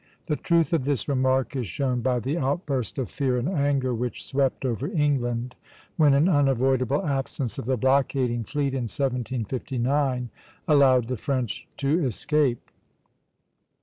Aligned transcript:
The 0.25 0.35
truth 0.35 0.73
of 0.73 0.83
this 0.83 1.07
remark 1.07 1.55
is 1.55 1.67
shown 1.67 2.01
by 2.01 2.19
the 2.19 2.35
outburst 2.35 2.97
of 2.97 3.11
fear 3.11 3.37
and 3.37 3.47
anger 3.47 3.93
which 3.93 4.23
swept 4.23 4.65
over 4.65 4.87
England 4.91 5.55
when 5.95 6.15
an 6.15 6.27
unavoidable 6.27 7.05
absence 7.05 7.59
of 7.59 7.67
the 7.67 7.77
blockading 7.77 8.43
fleet 8.45 8.73
in 8.73 8.89
1759 8.89 10.31
allowed 10.67 11.03
the 11.03 11.17
French 11.17 11.67
to 11.77 12.03
escape. 12.03 12.71